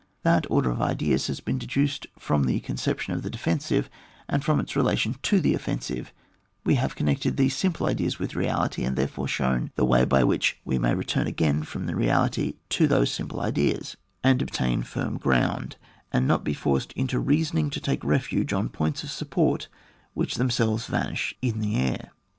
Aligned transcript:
That 0.23 0.47
order 0.49 0.71
of 0.71 0.81
ideas 0.81 1.27
has 1.27 1.41
been 1.41 1.59
deduced 1.59 2.07
from 2.17 2.45
the 2.45 2.59
conception 2.61 3.13
of 3.13 3.21
the 3.21 3.29
defensive, 3.29 3.87
and 4.27 4.43
from 4.43 4.59
its 4.59 4.75
relation 4.75 5.17
to 5.21 5.39
the 5.39 5.53
offensive; 5.53 6.11
we 6.63 6.73
have 6.73 6.95
connected 6.95 7.37
these 7.37 7.55
simple 7.55 7.85
ideas 7.85 8.17
with 8.17 8.33
reality, 8.33 8.83
and 8.83 8.95
therefor 8.95 9.27
shown 9.27 9.69
the 9.75 9.85
way 9.85 10.03
by 10.05 10.23
which 10.23 10.57
we 10.65 10.79
may 10.79 10.95
return 10.95 11.27
again 11.27 11.61
from 11.61 11.85
the 11.85 11.95
reality 11.95 12.55
to 12.69 12.87
those 12.87 13.11
simple 13.11 13.41
ideas, 13.41 13.95
and 14.23 14.41
obtain 14.41 14.81
firm 14.81 15.19
ground, 15.19 15.75
and 16.11 16.27
not 16.27 16.43
be 16.43 16.55
forced 16.55 16.91
in 16.93 17.05
reason 17.23 17.59
ing 17.59 17.69
to 17.69 17.79
take 17.79 18.03
refuge 18.03 18.53
on 18.53 18.69
points 18.69 19.03
of 19.03 19.11
support 19.11 19.67
w£ach 20.17 20.33
themselves 20.33 20.87
vanish 20.87 21.35
in 21.43 21.59
the 21.59 21.75
air. 21.75 22.09